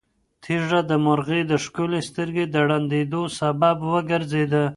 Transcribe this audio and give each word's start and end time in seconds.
تیږه 0.43 0.79
د 0.89 0.91
مرغۍ 1.05 1.41
د 1.51 1.53
ښکلې 1.63 2.01
سترګې 2.09 2.45
د 2.53 2.55
ړندېدو 2.69 3.21
سبب 3.39 3.77
وګرځېده. 3.91 4.63